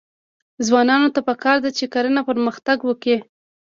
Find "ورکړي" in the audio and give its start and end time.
2.83-3.17